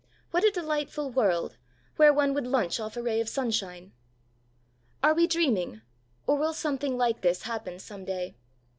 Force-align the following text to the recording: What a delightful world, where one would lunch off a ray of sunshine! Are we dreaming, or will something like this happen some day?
What 0.31 0.43
a 0.43 0.49
delightful 0.49 1.11
world, 1.11 1.57
where 1.97 2.11
one 2.11 2.33
would 2.33 2.47
lunch 2.47 2.79
off 2.79 2.97
a 2.97 3.03
ray 3.03 3.21
of 3.21 3.29
sunshine! 3.29 3.91
Are 5.03 5.13
we 5.13 5.27
dreaming, 5.27 5.83
or 6.25 6.37
will 6.39 6.53
something 6.53 6.97
like 6.97 7.21
this 7.21 7.43
happen 7.43 7.77
some 7.77 8.03
day? 8.05 8.35